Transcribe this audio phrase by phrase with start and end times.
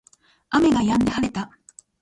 [0.49, 1.51] 雨が止んで晴れた